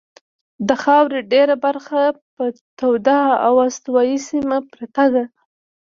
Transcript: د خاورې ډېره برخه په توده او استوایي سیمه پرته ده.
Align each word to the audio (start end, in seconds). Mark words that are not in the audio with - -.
د 0.67 0.69
خاورې 0.83 1.19
ډېره 1.33 1.55
برخه 1.65 2.01
په 2.35 2.43
توده 2.79 3.19
او 3.45 3.53
استوایي 3.67 4.17
سیمه 4.29 4.57
پرته 4.71 5.05
ده. 5.13 5.23